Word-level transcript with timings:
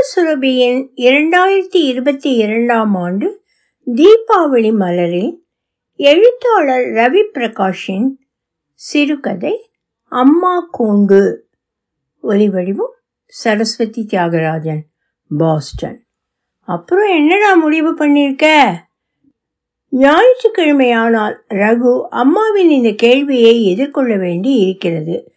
சுரபியின் 0.00 0.88
இரண்டாயிரத்தி 0.96 1.76
இருபத்தி 1.76 2.34
இரண்டாம் 2.34 2.94
ஆண்டு 2.94 3.42
தீபாவளி 3.86 4.72
மலரில் 4.72 5.32
எழுத்தாளர் 5.94 6.86
ரவி 6.86 7.22
பிரகாஷின் 7.34 8.08
சிறுகதை 8.74 9.70
அம்மா 10.04 10.68
கூண்டு. 10.78 11.36
ஒலிவடிவம் 12.22 12.94
சரஸ்வதி 13.26 14.06
தியாகராஜன் 14.12 14.80
பாஸ்டன். 15.38 16.06
அப்புறம் 16.60 17.14
என்னடா 17.16 17.54
முடிவு 17.54 17.94
பண்ணியிருக்க 17.94 18.72
ஞாயிற்றுக்கிழமையானால் 19.92 21.36
ரகு 21.48 22.06
அம்மாவின் 22.08 22.70
இந்த 22.70 22.92
கேள்வியை 22.92 23.64
எதிர்கொள்ள 23.64 24.16
வேண்டி 24.16 24.50
இருக்கிறது. 24.50 25.32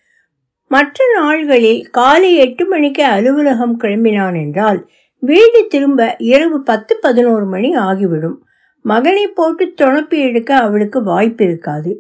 மற்ற 0.74 1.06
நாள்களில் 1.16 1.82
காலை 1.92 2.32
எட்டு 2.36 2.64
மணிக்கு 2.68 3.04
அலுவலகம் 3.16 3.76
கிளம்பினான் 3.80 4.38
என்றால் 4.44 4.80
வீடு 5.24 5.60
திரும்ப 5.70 6.02
இரவு 6.32 6.58
பத்து 6.62 6.94
பதினோரு 7.02 7.46
மணி 7.46 7.70
ஆகிவிடும். 7.88 8.38
மகனை 8.86 9.26
போட்டு 9.28 9.66
துணப்பி 9.82 10.18
எடுக்க 10.28 10.52
அவளுக்கு 10.58 11.00
வாய்ப்பு 11.04 11.44
இருக்காது 11.46 11.92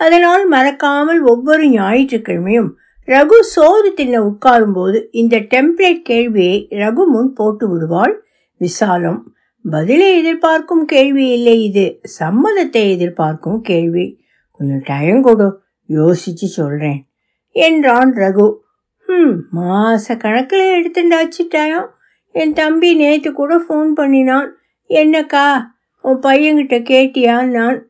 அதனால் 0.00 0.44
மறக்காமல் 0.46 1.20
ஒவ்வொரு 1.22 1.64
ஞாயிற்றுக்கிழமையும் 1.70 2.70
ரகு 3.08 3.38
சோறு 3.54 3.88
தின்ன 3.94 4.16
உட்காரும்போது 4.20 4.98
இந்த 5.10 5.36
டெம்ப்ளேட் 5.52 6.02
கேள்வியை 6.10 6.58
ரகு 6.82 7.04
முன் 7.14 7.30
போட்டு 7.32 7.64
விடுவாள். 7.70 8.14
விசாலம் 8.60 9.20
பதிலை 9.64 10.08
எதிர்பார்க்கும் 10.18 10.84
கேள்வி 10.84 11.24
இல்லை 11.36 11.56
இது. 11.64 11.86
சம்மதத்தை 12.20 12.82
எதிர்பார்க்கும் 12.94 13.60
கேள்வி. 13.60 14.06
கொஞ்சம் 14.56 14.84
டைம் 14.84 15.20
கொடு 15.22 15.48
யோசிச்சு 15.88 16.48
சொல்றேன். 16.58 17.00
என்றான் 17.52 18.12
ரகு. 18.14 18.56
ம் 19.06 19.34
மாச 19.56 20.16
கணக்கில் 20.18 20.60
எடுத்துட்டாச்சு 20.60 21.88
என் 22.30 22.52
தம்பி 22.52 22.94
நேற்று 22.94 23.32
கூட 23.32 23.56
ஃபோன் 23.56 23.88
பண்ணினான். 23.88 24.54
என்னக்கா 24.88 25.64
உன் 26.00 26.18
பையன்கிட்ட 26.18 26.76
கேட்டியா 26.90 27.44
நான். 27.44 27.86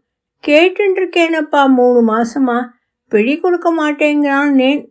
கேட்டுருக்கேனப்பா 0.46 1.68
மூணு 1.68 2.02
மாசமா. 2.02 2.74
பிடி 3.08 3.38
கொடுக்க 3.38 3.72
மாட்டேங்கிறான் 3.72 4.52
நேன். 4.60 4.88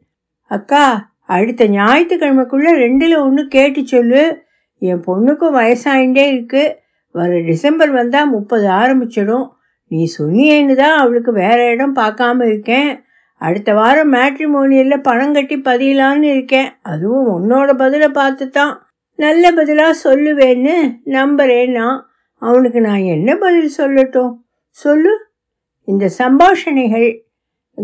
அக்கா 0.48 1.14
அடுத்த 1.26 1.66
ஞாயிற்றுக்கிழமைக்குள்ள 1.66 2.70
ரெண்டில் 2.74 3.22
ஒன்று 3.22 3.48
கேட்டு 3.48 3.88
சொல்லு. 3.88 4.44
என் 4.78 5.04
பொண்ணுக்கும் 5.08 5.56
வயசாயிண்டே 5.56 6.28
இருக்கு. 6.28 6.78
வர 7.12 7.40
டிசம்பர் 7.40 7.92
வந்தால் 7.92 8.30
முப்பது 8.30 8.68
ஆரம்பிச்சிடும். 8.68 9.50
நீ 9.88 10.12
சொன்னியேன்னு 10.18 10.76
தான் 10.76 10.98
அவளுக்கு 10.98 11.32
வேற 11.32 11.70
இடம் 11.70 11.96
பார்க்காம 11.96 12.48
இருக்கேன். 12.48 13.04
அடுத்த 13.42 13.74
வாரம் 13.74 14.14
மேட்ரிமோனியலில் 14.14 15.02
பணம் 15.02 15.34
கட்டி 15.34 15.56
பதியலான்னு 15.58 16.22
இருக்கேன். 16.22 16.72
அதுவும் 16.82 17.30
உன்னோட 17.30 17.74
பதிலை 17.74 18.08
பார்த்து 18.08 18.50
தான் 18.50 18.88
நல்ல 19.16 19.52
பதிலாக 19.52 19.98
சொல்லுவேன்னு 20.04 20.74
நம்புறேன்னா 21.06 22.02
அவனுக்கு 22.36 22.82
நான் 22.82 23.00
என்ன 23.00 23.36
பதில் 23.36 23.72
சொல்லட்டும்? 23.78 24.34
சொல்லு. 24.70 25.18
இந்த 25.86 26.10
சம்பாஷணைகள் 26.18 27.20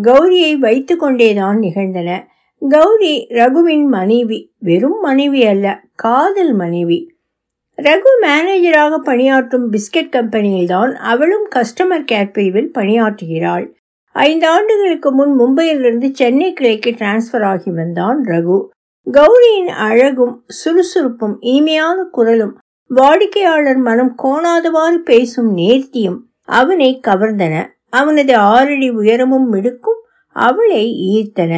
கௌரியை 0.03 0.53
வைத்து 0.55 0.97
கொண்டேதான் 0.97 1.59
நிகழ்ந்தன. 1.59 2.27
கௌரி 2.69 3.27
ரகுவின் 3.29 3.87
மனைவி 3.87 4.53
வெறும் 4.59 4.99
மனைவி 5.01 5.45
அல்ல 5.45 5.81
காதல் 5.95 6.53
மனைவி. 6.53 7.15
ரகு 7.81 8.13
மேனேஜராக 8.21 8.97
பணியாற்றும் 8.97 9.71
பிஸ்கட் 9.71 10.11
கம்பெனியில்தான் 10.11 10.93
அவளும் 10.93 11.49
கஸ்டமர் 11.55 12.05
கேர் 12.11 12.31
பிரிவில் 12.31 12.71
பணியாற்றுகிறாள். 12.73 13.75
ஐந்து 14.17 14.47
ஆண்டுகளுக்கு 14.47 15.09
முன் 15.11 15.33
மும்பையிலிருந்து 15.39 16.07
சென்னை 16.11 16.53
கிளைக்கு 16.53 16.91
டிரான்ஸ்ஃபர் 16.91 17.45
ஆகி 17.45 17.71
வந்தான் 17.71 18.23
ரகு. 18.25 18.57
கௌரியின் 19.07 19.71
அழகும் 19.87 20.43
சுறுசுறுப்பும் 20.47 21.35
இனிமையான 21.39 22.03
குரலும் 22.11 22.57
வாடிக்கையாளர் 22.89 23.77
மனம் 23.77 24.15
கோணாதவாறு 24.23 24.97
பேசும் 25.09 25.57
நேர்த்தியும் 25.57 26.17
அவனை 26.45 26.99
கவர்ந்தன. 27.07 27.55
அவனது 27.89 28.35
ஆறடி 28.35 28.89
உயரமும் 28.89 29.49
மிடுக்கும் 29.49 30.01
அவளை 30.35 30.83
ஈர்த்தன. 31.09 31.53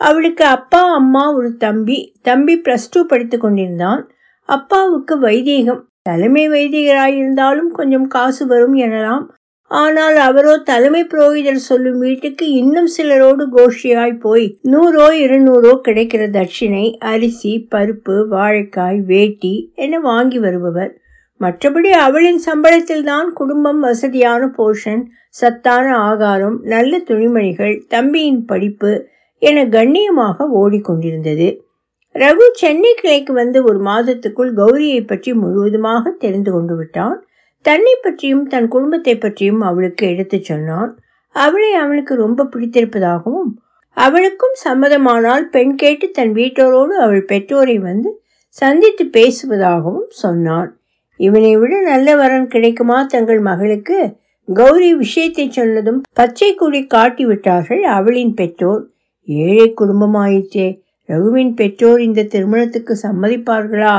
அவளுக்கு 0.00 0.44
அப்பா 0.44 0.82
அம்மா 0.94 1.24
ஒரு 1.32 1.56
தம்பி 1.56 1.98
தம்பி 2.22 2.56
பிளஸ் 2.56 2.90
டூ 2.90 3.06
படித்து 3.06 3.38
கொண்டிருந்தான். 3.38 4.02
அப்பாவுக்கு 4.48 5.18
வைதீகம் 5.18 5.82
தலைமை 6.02 6.48
வைதிகராயிருந்தாலும் 6.48 7.72
கொஞ்சம் 7.72 8.06
காசு 8.06 8.46
வரும் 8.46 8.74
எனலாம் 8.74 9.26
ஆனால் 9.70 10.16
அவரோ 10.18 10.52
தலைமை 10.68 11.00
புரோகிதர் 11.04 11.66
சொல்லும் 11.68 11.98
வீட்டுக்கு 11.98 12.46
இன்னும் 12.52 12.86
சிலரோடு 12.86 13.44
கோஷ்டியாய் 13.56 14.14
போய் 14.16 14.46
நூறோ 14.64 15.06
இருநூறோ 15.24 15.72
கிடைக்கிற 15.86 16.22
தட்சிணை 16.30 16.84
அரிசி 17.04 17.52
பருப்பு 17.70 18.16
வாழைக்காய் 18.28 19.00
வேட்டி 19.04 19.54
என 19.74 20.00
வாங்கி 20.00 20.38
வருபவர். 20.38 20.92
மற்றபடி 21.40 21.90
அவளின் 22.04 22.40
சம்பளத்தில் 22.46 23.04
தான் 23.04 23.28
குடும்பம் 23.32 23.80
வசதியான 23.80 24.42
போர்ஷன் 24.56 25.02
சத்தான 25.28 25.86
ஆகாரம் 26.06 26.56
நல்ல 26.64 26.98
துணிமணிகள் 26.98 27.74
தம்பியின் 27.88 28.42
படிப்பு 28.44 28.92
என 29.42 29.64
கண்ணியமாக 29.68 30.46
ஓடிக்கொண்டிருந்தது. 30.60 31.48
ரகு 32.14 32.46
சென்னை 32.54 32.92
கிளைக்கு 32.94 33.32
வந்து 33.32 33.58
ஒரு 33.64 33.80
மாதத்துக்குள் 33.88 34.52
கௌரியை 34.54 35.00
பற்றி 35.04 35.30
முழுவதுமாக 35.32 36.12
தெரிந்து 36.18 36.50
கொண்டு 36.52 36.76
விட்டான். 36.76 37.16
தன்னை 37.68 37.94
பற்றியும் 38.02 38.46
தன் 38.46 38.68
குடும்பத்தை 38.68 39.14
பற்றியும் 39.18 39.60
அவளுக்கு 39.60 40.04
எடுத்துச் 40.08 40.44
சொன்னான். 40.44 40.90
அவளை 41.34 41.70
அவனுக்கு 41.72 42.14
ரொம்ப 42.14 42.44
பிடித்திருப்பதாகவும் 42.44 43.50
அவளுக்கும் 43.96 44.56
சம்மதமானால் 44.64 45.44
பெண் 45.46 45.74
கேட்டு 45.74 46.06
தன் 46.10 46.32
வீட்டோரோடு 46.32 46.94
அவள் 47.04 47.24
பெற்றோரை 47.24 47.76
வந்து 47.78 48.10
சந்தித்து 48.48 49.04
பேசுவதாகவும் 49.16 50.08
சொன்னான். 50.08 50.70
இவனை 51.20 51.56
விட 51.56 51.74
நல்ல 51.80 52.08
வரன் 52.16 52.48
கிடைக்குமா 52.48 52.98
தங்கள் 53.02 53.40
மகளுக்கு? 53.40 53.98
கௌரி 54.48 54.90
விஷயத்தை 54.94 55.44
சொன்னதும் 55.50 56.00
பச்சை 56.12 56.54
கொடி 56.54 56.80
காட்டி 56.86 57.24
விட்டார்கள் 57.26 57.82
அவளின் 57.82 58.34
பெற்றோர். 58.34 58.82
ஏழை 59.28 59.68
குடும்பமாயிற்றே 59.80 60.68
ரகுவின் 61.08 61.54
பெற்றோர் 61.54 62.00
இந்த 62.00 62.28
திருமணத்துக்கு 62.32 62.94
சம்மதிப்பார்களா? 63.02 63.96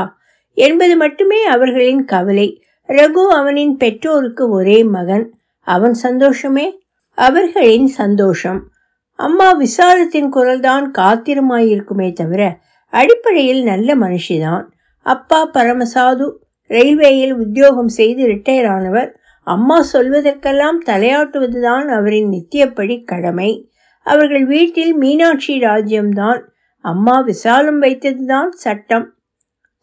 என்பது 0.58 0.96
மட்டுமே 0.96 1.40
அவர்களின் 1.44 2.02
கவலை. 2.04 2.48
ரகு 2.88 3.26
அவனின் 3.28 3.76
பெற்றோருக்கு 3.76 4.50
ஒரே 4.50 4.84
மகன். 4.84 5.32
அவன் 5.60 5.94
சந்தோஷமே? 5.94 6.78
அவர்களின் 7.14 7.86
சந்தோஷம். 7.86 8.68
அம்மா 9.14 9.52
விசாலத்தின் 9.52 10.32
குரல்தான் 10.32 10.90
காத்திரமாயிருக்குமே 10.98 12.12
தவிர 12.12 12.58
அடிப்படையில் 12.90 13.62
நல்ல 13.62 13.96
மனுஷிதான். 13.96 14.64
அப்பா 15.02 15.44
பரமசாது 15.44 16.46
ரயில்வேயில் 16.62 17.34
உத்தியோகம் 17.34 17.88
செய்து 17.88 18.26
ரிட்டையர் 18.26 18.68
ஆனவர் 18.68 19.16
அம்மா 19.44 19.84
சொல்வதற்கெல்லாம் 19.92 20.78
தலையாட்டுவதுதான் 20.86 21.84
அவரின் 21.84 22.30
நித்தியப்படி 22.30 23.04
கடமை. 23.04 23.70
அவர்கள் 24.02 24.46
வீட்டில் 24.46 24.96
மீனாட்சி 24.96 25.60
ராஜ்யம்தான். 25.60 26.42
அம்மா 26.80 27.20
விசாலம் 27.20 27.82
வைத்ததுதான் 27.82 28.48
சட்டம். 28.48 29.17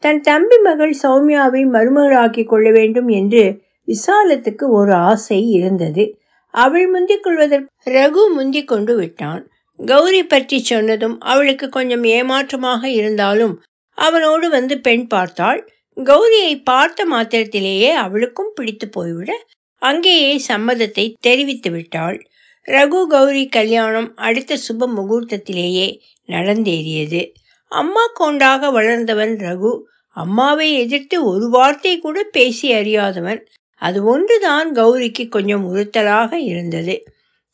தன் 0.06 0.20
தம்பி 0.22 0.58
மகள் 0.58 0.96
சௌமியாவை 1.04 1.62
மருமகளாக்கி 1.66 2.44
கொள்ள 2.46 2.72
வேண்டும் 2.72 3.08
என்று 3.08 3.44
விசாலத்துக்கு 3.88 4.66
ஒரு 4.70 4.94
ஆசை 4.94 5.40
இருந்தது. 5.50 6.04
அவள் 6.54 6.88
முந்திக் 6.88 7.24
கொள்வதற்கு 7.24 7.92
ரகு 7.92 8.24
முந்திக் 8.34 8.68
கொண்டு 8.68 8.96
விட்டான். 8.96 9.42
கௌரி 9.80 10.24
பற்றி 10.24 10.58
சொன்னதும் 10.64 11.16
அவளுக்கு 11.20 11.70
கொஞ்சம் 11.70 12.04
ஏமாற்றமாக 12.04 12.84
இருந்தாலும் 12.90 13.56
அவனோடு 13.98 14.50
வந்து 14.50 14.80
பெண் 14.80 15.08
பார்த்தாள். 15.08 15.62
கௌரியை 15.98 16.54
பார்த்த 16.64 17.06
மாத்திரத்திலேயே 17.06 17.90
அவளுக்கும் 17.96 18.54
பிடித்து 18.56 18.90
போய்விட 18.90 19.32
அங்கேயே 19.82 20.42
சம்மதத்தை 20.48 21.14
தெரிவித்து 21.20 21.72
விட்டாள். 21.72 22.20
ரகு 22.68 23.02
கௌரி 23.08 23.44
கல்யாணம் 23.48 24.16
அடுத்த 24.18 24.58
சுப 24.68 24.90
முகூர்த்தத்திலேயே 24.98 25.88
நடந்தேறியது. 26.30 27.24
அம்மா 27.72 28.06
கொண்டாக 28.14 28.72
வளர்ந்தவன் 28.72 29.36
ரகு. 29.40 29.74
அம்மாவை 30.16 30.68
எதிர்த்து 30.74 31.18
ஒரு 31.25 31.50
வார்த்தை 31.50 31.94
கூட 32.00 32.18
பேசி 32.31 32.68
அறியாதவன். 32.74 33.42
அது 33.81 34.00
ஒன்றுதான் 34.04 34.69
கௌரிக்கு 34.75 35.24
கொஞ்சம் 35.30 35.66
உறுத்தலாக 35.74 36.31
இருந்தது. 36.44 36.95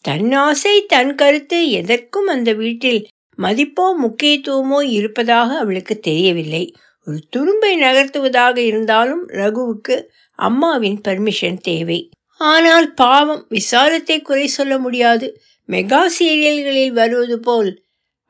தன் 0.05 0.31
ஆசை 0.41 0.75
தன் 0.85 1.15
கருத்து 1.15 1.69
எதற்கும் 1.71 2.27
அந்த 2.27 2.51
வீட்டில் 2.53 3.01
மதிப்போ 3.37 3.85
முக்கியத்துவமோ 4.03 4.79
இருப்பதாக 4.89 5.49
அவளுக்கு 5.57 5.95
தெரியவில்லை. 5.99 6.63
ஒரு 7.07 7.19
துரும்பை 7.29 7.73
நகர்த்துவதாக 7.81 8.57
இருந்தாலும் 8.57 9.23
ரகுவுக்கு 9.31 9.95
அம்மாவின் 10.39 10.99
பர்மிஷன் 11.07 11.59
தேவை. 11.61 11.99
ஆனால் 12.41 12.87
பாவம் 12.93 13.43
விசாலத்தை 13.49 14.17
குறை 14.21 14.47
சொல்ல 14.47 14.73
முடியாது. 14.77 15.27
மெகா 15.69 16.01
சீரியல்களில் 16.17 16.93
வருவது 16.93 17.37
போல் 17.39 17.71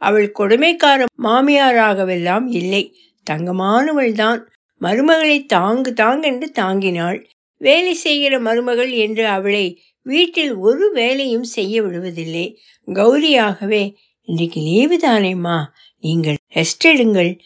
அவள் 0.01 0.27
கொடுமைக்கார 0.39 1.05
மாமியாராகவெல்லாம் 1.23 2.47
இல்லை. 2.51 2.83
தங்கமானவள்தான் 3.29 4.39
மருமகளை 4.81 5.45
தாங்கு 5.53 5.91
தாங்கென்று 5.93 6.47
தாங்கினாள். 6.59 7.25
வேலை 7.57 7.93
செய்கிற 7.93 8.39
மருமகள் 8.39 8.91
என்று 8.91 9.27
அவளை 9.27 9.81
வீட்டில் 10.03 10.55
ஒரு 10.55 10.91
வேலையும் 10.91 11.43
செய்ய 11.43 11.81
விடுவதில்லை. 11.81 12.55
கௌரியாகவே 12.87 13.95
இன்றைக்கு 14.21 14.61
லீவு 14.61 14.97
தானேம்மா? 14.97 15.63
நீங்கள் 15.97 16.37
ரெஸ்ட் 16.53 16.85
எடுங்கள். 16.85 17.39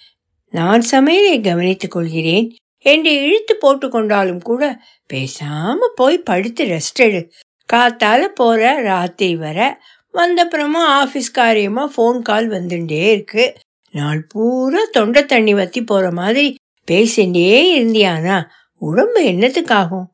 நான் 0.51 0.83
சமையலை 0.92 1.44
கவனித்துக் 1.44 1.92
கொள்கிறேன். 1.92 2.56
என்று 2.80 3.21
இழுத்து 3.21 3.56
போட்டு 3.56 3.89
கொண்டாலும் 3.89 4.42
கூட 4.42 4.81
பேசாம 5.13 5.75
போய் 5.95 6.18
படுத்து 6.18 6.66
ரெஸ்ட் 6.66 7.00
எடு. 7.00 7.31
காத்தால 7.74 8.21
போற 8.21 8.81
ராத்திரி 8.81 9.36
வர 9.36 9.81
வந்தப்புறமா 10.13 10.83
ஆஃபீஸ் 11.04 11.31
காரியமா 11.33 11.92
ஃபோன் 11.98 12.21
கால் 12.21 12.50
வந்துட்டே 12.50 13.12
இருக்கு. 13.12 13.56
நாள் 13.95 14.24
பூரா 14.24 14.80
தொண்டை 14.92 15.25
தண்ணி 15.25 15.53
வத்தி 15.53 15.83
போற 15.83 16.12
மாதிரி 16.12 16.56
பேசிண்டே 16.92 17.80
இருந்தியானா? 17.80 18.44
உடம்பு 18.77 19.21
என்னத்துக்காகும்? 19.24 20.06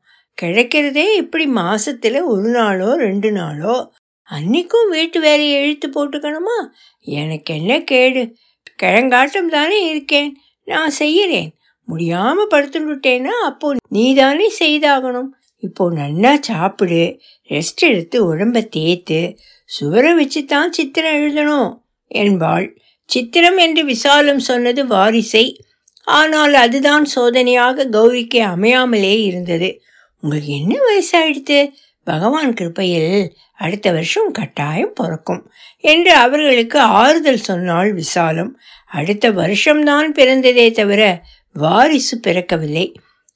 கிடைக்கிறதே 0.42 1.16
இப்படி 1.16 1.46
மாசத்துல 1.46 2.24
ஒரு 2.24 2.48
நாளோ 2.48 2.96
ரெண்டு 2.96 3.32
நாளோ? 3.32 3.92
அன்னைக்கும் 4.30 4.88
வீட்டு 4.88 5.20
வேலையை 5.20 5.62
இழுத்து 5.62 5.88
போட்டுக்கணுமா? 5.88 6.68
எனக்கு 7.00 7.54
என்ன 7.54 7.80
கேடு? 7.80 8.36
கிழங்காட்டம் 8.76 9.48
தானே 9.48 9.90
இருக்கேன். 9.90 10.36
நான் 10.64 10.92
செய்யறேன். 10.98 11.48
முடியாம 11.88 12.34
படுத்துட்டேன்னா 12.50 13.36
அப்போ 13.44 13.74
நீ 13.88 14.14
தானே 14.14 14.52
செய்தாகணும். 14.58 15.28
இப்போ 15.58 15.90
நன்னா 15.90 16.38
சாப்பிடு. 16.40 17.20
ரெஸ்ட் 17.48 17.80
எடுத்து 17.80 18.36
உடம்ப 18.36 18.68
தேத்து 18.68 19.38
சுவரை 19.64 20.14
வச்சு 20.14 20.44
தான் 20.44 20.72
சித்திரம் 20.72 21.14
எழுதணும். 21.14 21.78
என்பாள். 22.06 22.81
சித்திரம் 23.04 23.56
என்று 23.56 23.84
விசாலம் 23.84 24.38
சொன்னது 24.38 24.86
வாரிசை. 24.86 25.60
ஆனால் 26.04 26.54
அதுதான் 26.54 27.06
சோதனையாக 27.16 27.84
கௌரிக்கு 27.84 28.34
அமையாமலே 28.34 29.22
இருந்தது. 29.22 29.80
உங்களுக்கு 30.20 30.52
என்ன 30.52 30.76
வயசாயிடுத்து? 30.76 31.72
பகவான் 32.04 32.52
கிருப்பையில் 32.52 33.28
அடுத்த 33.54 33.90
வருஷம் 33.90 34.30
கட்டாயம் 34.30 34.92
பிறக்கும் 34.92 35.50
என்று 35.76 36.14
அவர்களுக்கு 36.14 36.78
ஆறுதல் 36.78 37.36
சொன்னாள் 37.36 37.92
விசாலம். 37.92 38.58
அடுத்த 38.86 39.30
வருஷம்தான் 39.30 40.12
பிறந்ததே 40.12 40.72
தவிர 40.72 41.22
வாரிசு 41.52 42.20
பிறக்கவில்லை. 42.26 42.94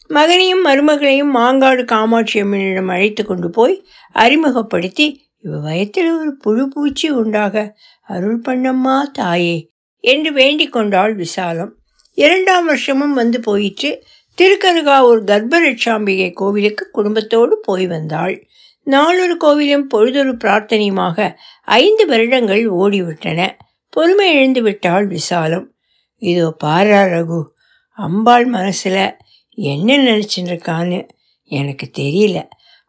மகனையும் 0.08 0.66
மருமகளையும் 0.66 1.34
மாங்காடு 1.34 1.84
காமாட்சி 1.84 2.42
அம்மனிடம் 2.42 2.90
அழைத்து 2.90 3.24
கொண்டு 3.24 3.50
போய் 3.50 3.86
அறிமுகப்படுத்தி 4.12 5.25
இவ்வயத்தில் 5.46 6.18
ஒரு 6.18 6.36
புழு 6.36 6.68
பூச்சி 6.68 7.10
உண்டாக 7.10 7.78
அருள் 8.02 8.40
பண்ணம்மா 8.40 9.02
தாயே 9.12 9.70
என்று 10.00 10.32
வேண்டிக் 10.32 10.72
கொண்டாள் 10.72 11.14
விசாலம். 11.14 11.72
இரண்டாம் 12.12 12.66
வருஷமும் 12.66 13.14
வந்து 13.14 13.40
போயிற்று. 13.40 14.04
திருக்கருகாவூர் 14.38 15.22
கர்ப்பரட்சாம்பிகை 15.24 16.32
கோவிலுக்கு 16.32 16.88
குடும்பத்தோடு 16.92 17.60
போய் 17.62 17.86
வந்தாள். 17.86 18.46
நாளொரு 18.82 19.36
கோவிலும் 19.44 19.88
பொழுதொரு 19.88 20.32
பிரார்த்தனையுமாக 20.32 21.34
ஐந்து 21.64 22.06
வருடங்கள் 22.06 22.64
ஓடிவிட்டன. 22.70 23.50
பொறுமை 23.88 24.34
எழுந்து 24.34 24.62
விட்டாள் 24.62 25.06
விசாலம். 25.06 25.74
இதோ 26.16 26.56
பாரா 26.64 27.00
ரகு 27.14 27.42
அம்பாள் 27.96 28.50
மனசுல 28.50 29.12
என்ன 29.54 29.96
நினச்சின்னு 29.98 30.52
இருக்கான்னு 30.52 31.08
எனக்கு 31.50 31.90
தெரியல. 31.98 32.36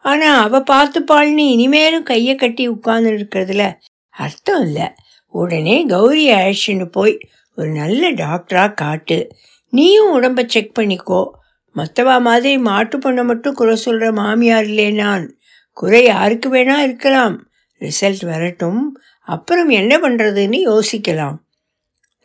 ஆனால் 0.08 0.42
அவ 0.44 0.60
பார்த்துப்பாள்னு 0.60 1.46
இனிமேலும் 1.56 2.04
கையை 2.04 2.36
கட்டி 2.36 2.68
உட்கார்ந்து 2.68 3.12
இருக்கிறதுல 3.12 3.74
அர்த்தம் 4.10 4.62
இல்லை. 4.62 4.88
உடனே 5.28 5.88
கௌரியை 5.88 6.36
அழைச்சின்னு 6.38 6.86
போய் 6.86 7.20
ஒரு 7.56 7.70
நல்ல 7.70 8.12
டாக்டராக 8.12 8.74
காட்டு. 8.74 9.32
நீயும் 9.70 10.22
உடம்ப 10.22 10.46
செக் 10.48 10.78
பண்ணிக்கோ. 10.80 11.30
மற்றவா 11.76 12.22
மாதிரி 12.22 12.58
மாட்டு 12.58 12.98
பொண்ணை 12.98 13.24
மட்டும் 13.24 13.54
குறை 13.54 13.76
சொல்கிற 13.76 14.12
மாமியார் 14.12 14.64
இல்லை 14.64 14.92
நான். 14.92 15.38
குறை 15.74 16.04
யாருக்கு 16.04 16.54
வேணா 16.54 16.78
இருக்கலாம். 16.78 17.36
ரிசல்ட் 17.80 18.26
வரட்டும். 18.26 18.98
அப்புறம் 19.28 19.70
என்ன 19.70 19.98
பண்ணுறதுன்னு 19.98 20.60
யோசிக்கலாம். 20.72 21.38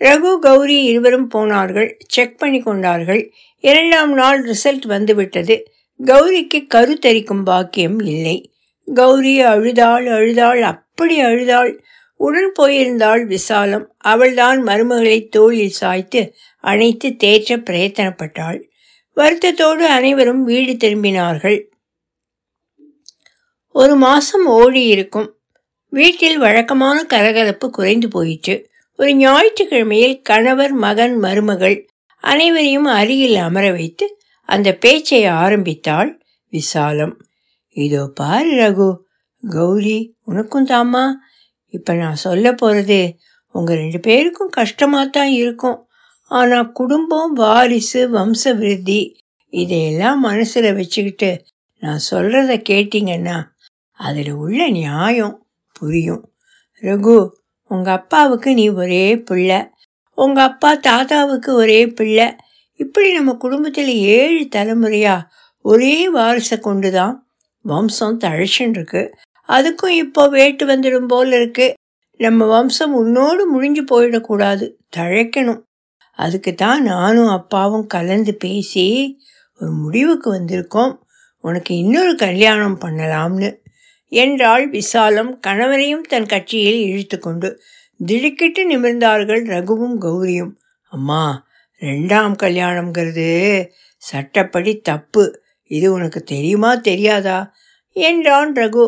ரகு 0.01 0.39
கௌரி 0.39 0.83
இருவரும் 0.85 1.29
போனார்கள். 1.29 1.99
செக் 2.09 2.39
பண்ணி 2.39 2.61
கொண்டார்கள். 2.61 3.33
இரண்டாம் 3.59 4.13
நாள் 4.13 4.41
ரிசல்ட் 4.45 4.87
வந்துவிட்டது 4.87 5.57
கௌரிக்கு 6.01 6.59
கருத்தரிக்கும் 6.75 7.43
பாக்கியம் 7.43 8.01
இல்லை. 8.05 8.53
கௌரி 8.95 9.41
அழுதாள் 9.41 10.07
அழுதாள் 10.07 10.63
அப்படி 10.63 11.21
அழுதாள். 11.21 11.85
உடன் 12.17 12.53
போயிருந்தாள் 12.61 13.27
விசாலம். 13.27 13.95
அவள்தான் 13.99 14.65
மருமகளை 14.65 15.29
தோளில் 15.29 15.79
சாய்த்து 15.81 16.35
அணைத்து 16.61 17.09
தேற்ற 17.25 17.57
பிரயத்தனப்பட்டாள். 17.57 18.59
வருத்தத்தோடு 19.17 19.85
அனைவரும் 19.89 20.45
வீடு 20.45 20.73
திரும்பினார்கள். 20.73 21.59
ஒரு 23.69 23.95
மாசம் 23.97 24.47
ஓடி 24.47 24.87
இருக்கும் 24.87 25.29
வீட்டில் 25.89 26.39
வழக்கமான 26.39 26.99
கரகரப்பு 27.05 27.71
குறைந்து 27.71 28.09
போயிற்று. 28.09 28.71
ஒரு 28.99 29.15
ஞாயிற்றுக்கிழமையில் 29.15 30.23
கணவர் 30.23 30.73
மகன் 30.73 31.15
மருமகள் 31.19 31.77
அனைவரையும் 32.25 32.85
அருகில் 32.85 33.37
அமர 33.37 33.71
வைத்து 33.71 34.07
அந்த 34.55 34.69
பேச்சை 34.83 35.21
ஆரம்பித்தாள் 35.43 36.11
விசாலம். 36.53 37.15
இதோ 37.77 38.03
பாரு 38.21 38.53
ரகு 38.63 38.89
கௌரி 39.43 39.99
உனக்கும் 40.31 40.67
தாமா 40.67 41.05
இப்போ 41.75 41.93
நான் 41.95 42.23
சொல்ல 42.27 42.47
போகிறது 42.53 43.01
உங்கள் 43.55 43.81
ரெண்டு 43.83 43.99
பேருக்கும் 44.01 44.53
கஷ்டமாக 44.59 45.07
தான் 45.17 45.33
இருக்கும். 45.41 45.79
ஆனால் 46.31 46.73
குடும்பம் 46.73 47.33
வாரிசு 47.33 48.01
வம்ச 48.17 48.43
விருத்தி 48.61 49.01
இதையெல்லாம் 49.53 50.21
மனசில் 50.21 50.77
வச்சுக்கிட்டு 50.79 51.31
நான் 51.83 52.07
சொல்கிறத 52.11 52.53
கேட்டிங்கன்னா 52.71 53.39
அதில் 54.01 54.33
உள்ள 54.45 54.61
நியாயம் 54.79 55.35
புரியும். 55.77 56.23
ரகு 56.83 57.17
உங்கள் 57.71 57.97
அப்பாவுக்கு 57.99 58.51
நீ 58.55 58.65
ஒரே 58.83 59.05
பிள்ளை. 59.29 59.61
உங்கள் 60.19 60.47
அப்பா 60.49 60.71
தாத்தாவுக்கு 60.89 61.51
ஒரே 61.55 61.81
பிள்ளை. 61.99 62.27
இப்படி 62.81 63.13
நம்ம 63.13 63.33
குடும்பத்தில் 63.35 63.93
ஏழு 64.17 64.49
தலைமுறையாக 64.49 65.29
ஒரே 65.65 65.97
வாரிசை 66.15 66.57
கொண்டு 66.61 66.91
தான் 66.93 67.15
வம்சம் 67.65 68.19
தழைச்சுன்னு 68.19 68.77
இருக்கு 68.79 69.03
அதுக்கும் 69.49 69.95
இப்போ 70.05 70.23
வேட்டு 70.29 70.65
வந்துடும் 70.67 71.09
போல் 71.09 71.33
இருக்கு. 71.33 71.67
நம்ம 72.21 72.45
வம்சம் 72.47 72.95
உன்னோடு 72.95 73.43
முடிஞ்சு 73.47 73.83
போயிடக்கூடாது. 73.83 74.65
தழைக்கணும். 74.97 75.61
அதுக்கு 76.19 76.55
தான் 76.55 76.83
நானும் 76.83 77.29
அப்பாவும் 77.29 77.87
கலந்து 77.87 78.33
பேசி 78.35 78.87
ஒரு 79.61 79.71
முடிவுக்கு 79.73 80.29
வந்திருக்கோம். 80.35 80.93
உனக்கு 81.45 81.73
இன்னொரு 81.77 82.13
கல்யாணம் 82.17 82.79
பண்ணலாம்னு. 82.81 83.51
என்றாள் 84.13 84.65
விசாலம் 84.69 85.33
கணவரையும் 85.47 86.07
தன் 86.09 86.27
கட்சியில் 86.27 86.81
இழுத்து 86.89 87.19
கொண்டு 87.19 87.49
திடுக்கிட்டு 88.01 88.63
நிமிர்ந்தார்கள் 88.71 89.43
ரகுவும் 89.55 89.97
கௌரியும். 90.05 90.53
அம்மா 90.93 91.23
ரெண்டாம் 91.83 92.35
கல்யாணம்ங்கிறது 92.43 93.29
சட்டப்படி 94.03 94.73
தப்பு. 94.81 95.25
இது 95.71 95.93
உனக்கு 95.93 96.21
தெரியுமா 96.23 96.75
தெரியாதா? 96.75 97.39
என்றான் 97.97 98.53
ரகு. 98.53 98.87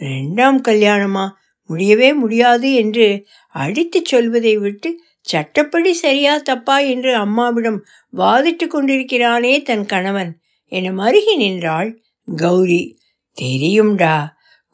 ரெண்டாம் 0.00 0.60
கல்யாணமா? 0.68 1.24
முடியவே 1.70 2.12
முடியாது 2.12 2.68
என்று 2.74 3.06
அடித்துச் 3.54 4.04
சொல்வதை 4.04 4.56
விட்டு 4.56 4.88
சட்டப்படி 5.26 5.92
சரியா 5.92 6.38
தப்பா 6.38 6.78
என்று 6.78 7.14
அம்மாவிடம் 7.14 7.78
வாதிட்டு 8.16 8.66
கொண்டிருக்கிறானே 8.66 9.62
தன் 9.62 9.86
கணவன் 9.86 10.32
என 10.72 10.92
மருகி 10.92 11.36
நின்றாள் 11.36 11.90
கௌரி. 12.36 12.82
தெரியும்டா 13.36 14.14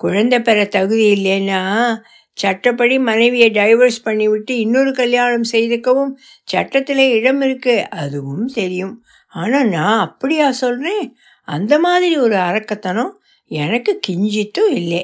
குழந்தை 0.01 0.39
பெற 0.41 0.65
தகுதி 0.65 1.07
இல்லைன்னா 1.15 1.61
சட்டப்படி 2.37 2.99
மனைவியை 2.99 3.49
டைவர்ஸ் 3.51 4.01
பண்ணிவிட்டு 4.05 4.53
இன்னொரு 4.65 4.93
கல்யாணம் 4.93 5.47
செய்துக்கவும் 5.53 6.13
சட்டத்தில் 6.45 7.05
இடம் 7.11 7.41
இருக்கு. 7.41 7.75
அதுவும் 7.91 8.47
தெரியும். 8.47 8.95
ஆனால் 9.33 9.69
நான் 9.69 10.01
அப்படியா 10.07 10.49
சொல்கிறேன் 10.51 11.07
அந்த 11.49 11.75
மாதிரி 11.79 12.17
ஒரு 12.17 12.37
அரக்கத்தனம் 12.49 13.13
எனக்கு 13.51 14.01
கிஞ்சித்தும் 14.09 14.71
இல்லை. 14.71 15.03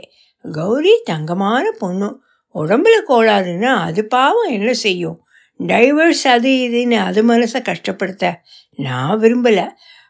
கௌரி 0.52 0.94
தங்கமான 1.04 1.64
பொண்ணு. 1.78 2.08
உடம்புல 2.54 2.96
கோளாறுன்னா 3.08 3.72
அது 3.88 4.00
பாவம் 4.06 4.50
என்ன 4.50 4.72
செய்யும்? 4.72 5.18
டைவர்ஸ் 5.60 6.26
அது 6.28 6.50
இதுன்னு 6.66 6.98
அது 7.08 7.20
மனசை 7.28 7.60
கஷ்டப்படுத்த 7.60 8.32
நான் 8.78 9.20
விரும்பலை. 9.20 9.66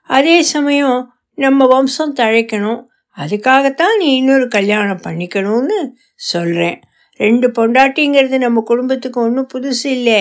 அதே 0.08 0.42
சமயம் 0.42 1.00
நம்ம 1.38 1.66
வம்சம் 1.66 2.16
தழைக்கணும். 2.16 2.82
அதுக்காகத்தான் 3.16 3.96
நீ 3.98 4.08
இன்னொரு 4.16 4.46
கல்யாணம் 4.48 5.04
பண்ணிக்கணும்னு 5.04 5.78
சொல்கிறேன் 6.14 6.80
ரெண்டு 7.24 7.46
பொண்டாட்டிங்கிறது 7.58 8.38
நம்ம 8.38 8.62
குடும்பத்துக்கு 8.70 9.18
ஒன்றும் 9.20 9.50
புதுசு 9.54 9.86
இல்லை. 9.96 10.20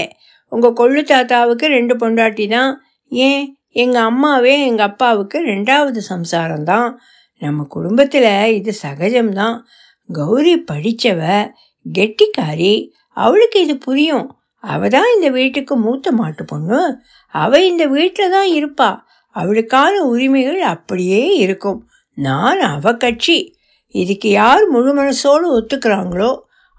உங்கள் 0.51 0.77
கொள்ளு 0.79 1.01
தாத்தாவுக்கு 1.03 1.65
ரெண்டு 1.77 1.93
பொண்டாட்டி 2.01 2.45
தான் 2.55 2.71
ஏன்? 3.11 3.43
எங்கள் 3.83 4.07
அம்மாவே 4.09 4.53
எங்கள் 4.69 4.87
அப்பாவுக்கு 4.89 5.37
ரெண்டாவது 5.51 5.99
சம்சாரம் 6.13 6.65
தான் 6.71 6.89
நம்ம 7.41 7.63
குடும்பத்தில் 7.75 8.31
இது 8.57 8.71
சகஜம்தான். 8.83 9.57
கௌரி 10.09 10.55
படித்தவ 10.71 11.21
கெட்டிக்காரி 11.85 12.73
அவளுக்கு 13.17 13.57
இது 13.65 13.75
புரியும். 13.77 14.27
அவ 14.63 14.87
தான் 14.95 15.09
இந்த 15.15 15.27
வீட்டுக்கு 15.37 15.73
மூத்த 15.85 16.11
மாட்டு 16.11 16.43
பொண்ணு. 16.45 16.81
அவ 17.33 17.59
இந்த 17.69 17.83
வீட்டில் 17.95 18.33
தான் 18.35 18.49
இருப்பா. 18.59 18.89
அவளுக்கான 19.35 19.93
உரிமைகள் 20.11 20.61
அப்படியே 20.73 21.21
இருக்கும். 21.45 21.79
நான் 22.17 22.61
அவ 22.73 22.93
கட்சி. 23.03 23.37
இதுக்கு 23.95 24.29
யார் 24.41 24.63
முழு 24.73 24.91
மனசோடு 24.99 25.45
ஒத்துக்கிறாங்களோ 25.57 26.31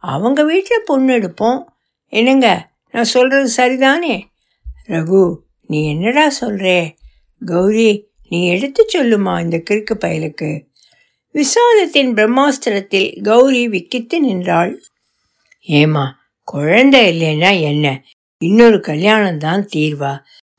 அவங்க 0.03 0.45
வீட்டில் 0.45 0.85
பொண்ணு 0.85 1.13
எடுப்போம். 1.13 1.61
என்னங்க? 2.09 2.71
நான் 2.93 3.05
சொல்கிறது 3.05 3.49
சரிதானே? 3.57 4.23
ரகு 4.89 5.37
நீ 5.67 5.89
என்னடா 5.91 6.33
சொல்கிறே 6.41 6.95
கௌரி 7.45 7.91
நீ 8.29 8.49
எடுத்து 8.49 8.87
சொல்லுமா 8.95 9.41
இந்த 9.41 9.63
கிறுக்கு 9.71 9.95
பயலுக்கு? 10.01 10.51
விசாலத்தின் 11.35 12.15
பிரம்மாஸ்திரத்தில் 12.15 13.23
கௌரி 13.23 13.69
விக்கித்து 13.69 14.19
நின்றாள். 14.19 14.83
ஏமா 15.69 16.05
குழந்தை 16.45 17.01
இல்லைன்னா 17.13 17.61
என்ன? 17.61 18.05
இன்னொரு 18.39 18.81
கல்யாணம் 18.81 19.39
தான் 19.39 19.69
தீர்வா? 19.77 20.13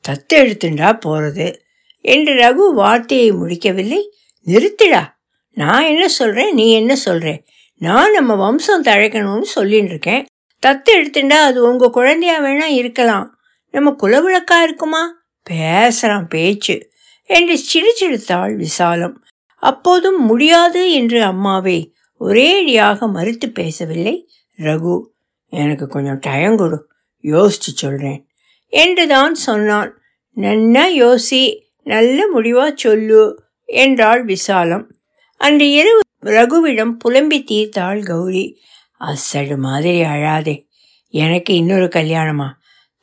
தத்து 0.08 0.34
எடுத்துண்டா 0.34 1.00
போகிறது 1.00 1.62
என்று 2.00 2.32
ரகு 2.34 2.74
வார்த்தையை 2.74 3.32
முடிக்கவில்லை. 3.32 4.00
நிறுத்திடா. 4.46 5.02
நான் 5.50 5.84
என்ன 5.84 6.08
சொல்கிறேன் 6.08 6.54
நீ 6.54 6.72
என்ன 6.72 6.96
சொல்கிறேன் 6.96 7.44
நான் 7.78 8.12
நம்ம 8.12 8.34
வம்சம் 8.34 8.84
தழைக்கணும்னு 8.84 9.42
சொல்லிட்டு 9.42 9.88
இருக்கேன் 9.88 10.26
தத்து 10.66 10.90
எடுத்துட்டா 10.92 11.30
அது 11.30 11.62
உங்க 11.62 11.88
குழந்தையா 11.88 12.42
வேணா 12.42 12.64
இருக்கலாம். 12.64 13.38
நம்ம 13.70 13.96
குலவிளக்கா 14.02 14.62
இருக்குமா? 14.62 15.24
பேசுறான் 15.50 16.28
பேச்சு. 16.28 16.90
என்று 17.24 17.60
சிரிச்சிடுத்தாள் 17.72 18.56
விசாலம். 18.56 19.24
அப்போதும் 19.56 20.24
முடியாது 20.24 20.92
என்று 20.92 21.22
அம்மாவை 21.22 21.94
ஒரேடியாக 22.20 23.12
மறுத்து 23.12 23.50
பேசவில்லை. 23.50 24.30
ரகு 24.58 25.04
எனக்கு 25.46 25.88
கொஞ்சம் 25.88 26.20
டயம் 26.26 26.56
கொடு. 26.56 26.88
யோசிச்சு 27.22 27.74
சொல்றேன். 27.74 28.28
என்றுதான் 28.68 29.34
சொன்னான் 29.34 29.98
நன்னா 30.36 30.84
யோசி 30.96 31.60
நல்ல 31.82 32.26
முடிவா 32.34 32.74
சொல்லு 32.74 33.42
என்றாள் 33.64 34.24
விசாலம். 34.24 34.96
அன்று 35.36 35.70
இரவு 35.70 36.00
ரகுவிடம் 36.24 36.90
புலம்பி 36.90 37.44
தீர்த்தாள் 37.50 38.04
கௌரி. 38.04 38.60
அசடு 38.98 39.56
மாதிரி 39.56 40.00
அழாதே 40.00 40.66
எனக்கு 41.08 41.54
இன்னொரு 41.54 41.84
கல்யாணமா? 41.84 42.48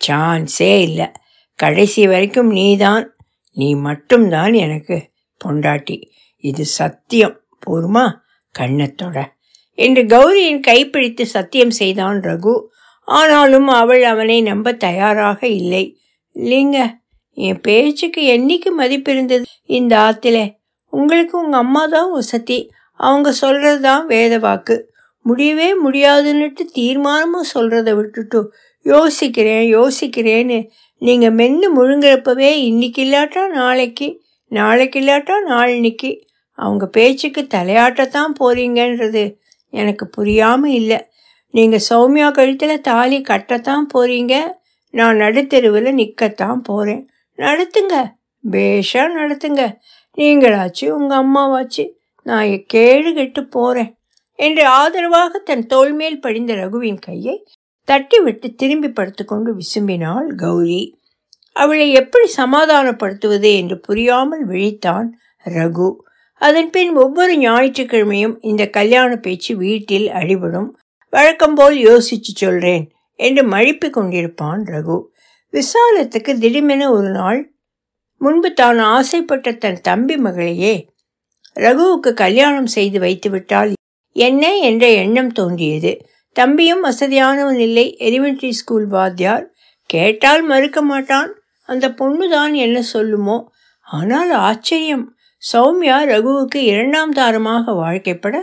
சான்ஸே 0.08 0.82
இல்லை. 0.82 1.08
கடைசி 1.56 2.08
வரைக்கும் 2.08 2.52
நீதான் 2.52 3.16
நீ 3.52 3.76
மட்டும்தான் 3.76 4.54
எனக்கு 4.54 5.12
பொண்டாட்டி. 5.46 6.04
இது 6.38 6.66
சத்தியம் 6.66 7.40
போருமா 7.68 8.14
கண்ணத்தோட 8.60 9.26
என்று 9.74 10.02
கௌரியின் 10.04 10.60
கைப்பிடித்து 10.60 11.28
சத்தியம் 11.28 11.70
செய்தான் 11.70 12.20
ரகு. 12.20 12.66
ஆனாலும் 13.08 13.68
அவள் 13.68 14.04
அவனை 14.04 14.42
நம்ப 14.42 14.74
தயாராக 14.74 15.48
இல்லை. 15.48 16.00
இல்லைங்க 16.36 16.90
என் 17.30 17.62
பேச்சுக்கு 17.62 18.22
என்னைக்கு 18.38 18.76
மதிப்பு 18.76 19.12
இருந்தது? 19.12 19.44
இந்த 19.64 19.98
ஆத்தில். 19.98 20.56
உங்களுக்கு 20.90 21.38
உங்கள் 21.38 21.60
அம்மா 21.60 21.86
தான் 21.86 22.12
வசதி. 22.12 22.72
அவங்க 23.02 23.30
சொல்கிறது 23.32 23.80
தான் 23.82 24.06
வேத 24.06 24.34
வாக்கு. 24.40 24.76
முடியவே 25.26 25.68
முடியாதுன்னுட்டு 25.86 26.64
தீர்மானமும் 26.80 27.52
சொல்கிறத 27.54 27.90
விட்டுட்டு 27.96 28.40
யோசிக்கிறேன் 28.86 29.66
யோசிக்கிறேன்னு 29.78 30.58
நீங்கள் 31.02 31.36
மென்று 31.40 31.68
முழுங்குறப்பவே 31.78 32.50
இன்னைக்கு 32.70 33.02
இல்லாட்டா 33.06 33.44
நாளைக்கு 33.50 34.08
நாளைக்கு 34.52 34.98
இல்லாட்டா 35.00 35.36
நாளன்னைக்கு 35.52 36.12
அவங்க 36.58 36.86
பேச்சுக்கு 36.88 37.42
தலையாட்டத்தான் 37.54 38.34
போகிறீங்கன்றது 38.40 39.24
எனக்கு 39.74 40.06
புரியாமல் 40.08 40.72
இல்லை. 40.72 41.00
நீங்கள் 41.54 41.86
சௌமியா 41.90 42.28
கழுத்தில் 42.32 42.82
தாலி 42.82 43.18
கட்டத்தான் 43.30 43.86
போகிறீங்க 43.94 44.36
நான் 44.94 45.20
நடுத்தெருவில் 45.24 45.90
நிற்கத்தான் 46.00 46.62
போகிறேன் 46.64 47.04
நடத்துங்க 47.40 47.96
பேஷாக 48.44 49.10
நடத்துங்க. 49.20 49.64
நீங்களாச்சு 50.18 50.86
உங்கள் 50.90 51.22
அம்மாவாச்சு. 51.24 51.86
நான் 52.26 52.64
கேடு 52.66 53.14
கெட்டு 53.14 53.42
போகிறேன் 53.48 53.92
என்று 54.40 54.64
ஆதரவாக 54.66 55.40
தன் 55.40 55.66
தோல்மேல் 55.66 56.20
படிந்த 56.20 56.54
ரகுவின் 56.54 57.00
கையை 57.00 57.36
தட்டிவிட்டு 57.88 58.48
திரும்பி 58.56 58.90
படுத்துக்கொண்டு 58.90 59.56
விசும்பினாள் 59.56 60.28
கௌரி. 60.36 60.82
அவளை 61.56 61.92
எப்படி 61.92 62.28
சமாதானப்படுத்துவது 62.28 63.56
என்று 63.56 63.80
புரியாமல் 63.80 64.48
விழித்தான் 64.48 65.08
ரகு. 65.46 65.90
அதன்பின் 66.42 66.94
ஒவ்வொரு 66.96 67.34
ஞாயிற்றுக்கிழமையும் 67.38 68.36
இந்த 68.42 68.64
கல்யாண 68.70 69.16
பேச்சு 69.16 69.58
வீட்டில் 69.58 70.08
அடிபடும். 70.08 70.70
வழக்கம்போல் 71.14 71.76
யோசிச்சு 71.78 72.32
சொல்றேன் 72.34 72.86
என்று 73.20 73.44
மழிப்பு 73.44 73.88
கொண்டிருப்பான் 73.88 74.62
ரகு. 74.66 74.98
விசாலத்துக்கு 75.54 76.34
திடீமென 76.34 76.90
ஒரு 76.90 77.10
நாள் 77.10 77.42
முன்பு 78.22 78.50
தான் 78.54 78.80
ஆசைப்பட்ட 78.80 79.52
தன் 79.54 79.82
தம்பி 79.82 80.18
மகளையே 80.18 80.76
ரகுவுக்கு 81.56 82.14
கல்யாணம் 82.14 82.66
செய்து 82.66 83.00
வைத்துவிட்டால் 83.00 83.72
என்ன 84.16 84.58
என்ற 84.58 84.90
எண்ணம் 84.90 85.32
தோன்றியது. 85.32 85.92
தம்பியும் 86.36 86.84
வசதியானவன் 86.84 87.60
இல்லை. 87.60 87.98
எலிமெண்டரி 88.00 88.50
ஸ்கூல் 88.50 88.88
வாத்தியார் 88.88 89.46
கேட்டால் 89.86 90.44
மறுக்க 90.44 90.82
மாட்டான். 90.82 91.32
அந்த 91.70 91.94
பொண்ணு 91.94 92.30
தான் 92.30 92.54
என்ன 92.54 92.84
சொல்லுமோ. 92.94 93.38
ஆனால் 93.82 94.32
ஆச்சரியம். 94.32 95.06
சௌமியா 95.54 95.98
ரகுவுக்கு 96.12 96.56
இரண்டாம் 96.56 97.12
தாரமாக 97.12 97.72
வாழ்க்கைப்பட 97.72 98.36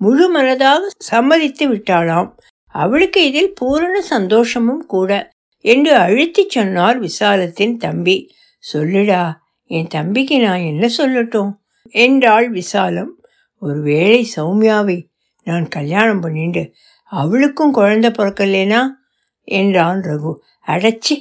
முழு 0.00 0.26
மனதாக 0.36 0.86
சம்மதித்து 0.98 1.64
விட்டாளாம். 1.74 2.30
அவளுக்கு 2.74 3.26
இதில் 3.26 3.52
பூரண 3.54 4.00
சந்தோஷமும் 4.00 4.86
கூட 4.86 5.10
என்று 5.64 5.92
அழுத்திச் 5.96 6.50
சொன்னார் 6.50 6.98
விசாலத்தின் 6.98 7.76
தம்பி. 7.76 8.16
சொல்லுடா 8.64 9.22
என் 9.70 9.86
தம்பிக்கு 9.86 10.40
நான் 10.40 10.60
என்ன 10.60 10.88
சொல்லட்டும்? 10.98 11.52
என்றாள் 11.90 12.50
விசாலம். 12.50 13.24
ஒருவேளை 13.58 14.30
சௌமியாவை 14.36 15.06
நான் 15.44 15.68
கல்யாணம் 15.68 16.20
பண்ணிட்டு 16.20 16.72
அவளுக்கும் 17.04 17.74
குழந்த 17.74 18.08
பிறக்கலேனா? 18.10 18.82
என்றான் 19.44 20.00
ரகு. 20.00 20.34
அடைச்சி 20.66 21.16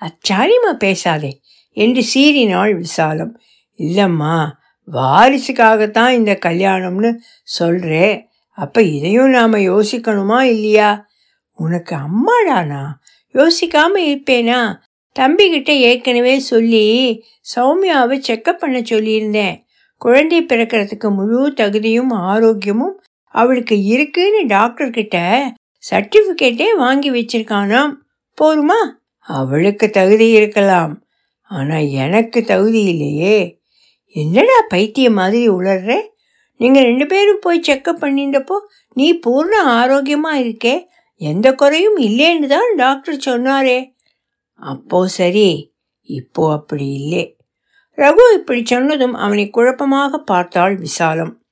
அச்சாரிமா 0.00 0.72
பேசாதே 0.78 1.40
என்று 1.70 2.04
சீறினாள் 2.14 2.76
விசாலம். 2.76 3.40
இல்லம்மா 3.78 4.50
வாரிசுக்காகத்தான் 4.92 6.10
இந்த 6.10 6.38
கல்யாணம்னு 6.46 7.14
சொல்கிறே 7.58 8.28
அப்போ 8.50 8.82
இதையும் 8.82 9.30
நாம் 9.30 9.52
யோசிக்கணுமா 9.52 10.40
இல்லையா? 10.42 11.06
உனக்கு 11.52 11.96
அம்மாடானா? 11.96 12.86
யோசிக்காமல் 13.34 14.06
இருப்பேனா? 14.06 14.76
தம்பிக்கிட்ட 15.18 15.68
ஏற்கனவே 15.68 16.38
சொல்லி 16.38 16.86
சௌமியாவை 17.56 18.18
செக்கப் 18.28 18.58
பண்ண 18.58 18.80
சொல்லியிருந்தேன். 18.80 19.68
குழந்தை 20.00 20.44
பிறக்கிறதுக்கு 20.44 21.14
முழு 21.14 21.52
தகுதியும் 21.52 22.12
ஆரோக்கியமும் 22.12 22.94
அவளுக்கு 23.28 23.82
இருக்குன்னு 23.82 24.46
டாக்டர் 24.46 24.90
கிட்ட 24.90 25.16
சர்டிஃபிகேட்டே 25.90 26.66
வாங்கி 26.76 27.10
வச்சிருக்கானாம். 27.10 27.92
போருமா? 28.40 28.80
அவளுக்கு 29.18 29.90
தகுதி 29.90 30.30
இருக்கலாம். 30.30 31.02
ஆனா 31.42 31.76
எனக்கு 31.76 32.44
தகுதி 32.44 32.82
இல்லையே. 32.82 33.60
என்னடா 34.14 34.58
பைத்திய 34.74 35.12
மாதிரி 35.12 35.48
உளர்ற? 35.48 36.00
நீங்க 36.56 36.82
ரெண்டு 36.82 37.06
பேரும் 37.06 37.38
போய் 37.40 37.62
செக்கப் 37.68 38.02
பண்ணியிருந்தப்போ 38.04 38.56
நீ 38.94 39.20
பூர்ண 39.26 39.52
ஆரோக்கியமா 39.66 40.32
இருக்கே. 40.38 40.84
எந்த 41.20 41.54
குறையும் 41.54 41.98
இல்லைன்னு 41.98 42.46
தான் 42.46 42.74
டாக்டர் 42.76 43.16
சொன்னாரே. 43.16 43.78
அப்போ 44.54 45.08
சரி 45.08 45.72
இப்போ 46.02 46.52
அப்படி 46.52 46.86
இல்லை. 46.86 47.36
ரகு 47.96 48.34
இப்படி 48.34 48.64
சொன்னதும் 48.64 49.14
அவனை 49.14 49.50
குழப்பமாக 49.50 50.18
பார்த்தாள் 50.18 50.76
விசாலம். 50.76 51.42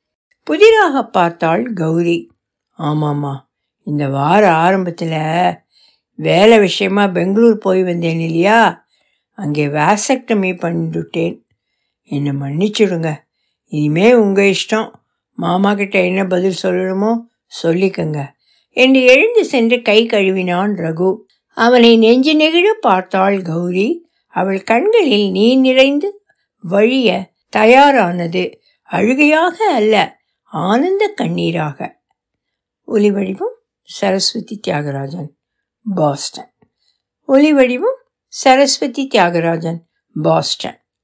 புதிராக 0.43 1.05
பார்த்தாள் 1.05 1.73
கௌரி. 1.73 2.31
ஆமாம்மா 2.79 3.47
இந்த 3.83 4.09
வார 4.09 4.53
ஆரம்பத்தில் 4.53 5.57
வேலை 6.15 6.59
விஷயமா 6.59 7.07
பெங்களூர் 7.07 7.59
போய் 7.59 7.83
வந்தேன் 7.83 8.21
இல்லையா? 8.21 8.87
அங்கே 9.33 9.67
வேசக்டமி 9.67 10.51
பண்ணிவிட்டேன். 10.55 11.41
என்னை 12.03 12.33
மன்னிச்சிடுங்க. 12.33 13.17
இனிமே 13.65 14.15
உங்கள் 14.15 14.55
இஷ்டம். 14.55 14.93
மாமா 15.33 15.75
கிட்ட 15.75 16.01
என்ன 16.01 16.27
பதில் 16.27 16.55
சொல்லணுமோ 16.63 17.21
சொல்லிக்கங்க. 17.63 18.27
என்று 18.71 19.05
எழுந்து 19.05 19.45
சென்று 19.45 19.83
கை 19.83 20.07
கழுவினான் 20.07 20.75
ரகு. 20.77 21.17
அவனை 21.49 21.97
நெஞ்சு 21.97 22.35
நெகிழ 22.37 22.71
பார்த்தாள் 22.81 23.43
கௌரி. 23.43 24.07
அவள் 24.27 24.63
கண்களில் 24.63 25.31
நீ 25.31 25.57
நிறைந்து 25.57 26.18
வழிய 26.69 27.33
தயாரானது. 27.57 28.43
அழுகையாக 28.83 29.75
அல்ல 29.75 30.19
ஆனந்த 30.43 31.15
கண்ணீராக. 31.17 31.79
ஒலி 32.85 33.11
வடிவம் 33.11 33.57
சரஸ்வதி 33.83 34.61
தியாகராஜன் 34.67 35.29
பாஸ்டன். 35.95 36.53
ஒலி 37.27 37.53
வடிவம் 37.53 37.99
சரஸ்வதி 38.29 39.09
தியாகராஜன் 39.15 39.81
பாஸ்டன். 40.23 40.81